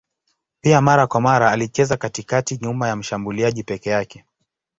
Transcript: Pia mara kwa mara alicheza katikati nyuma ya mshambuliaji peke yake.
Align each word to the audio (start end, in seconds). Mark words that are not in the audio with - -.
Pia 0.61 0.81
mara 0.81 1.07
kwa 1.07 1.21
mara 1.21 1.51
alicheza 1.51 1.97
katikati 1.97 2.57
nyuma 2.61 2.87
ya 2.87 2.95
mshambuliaji 2.95 3.63
peke 3.63 3.89
yake. 3.89 4.25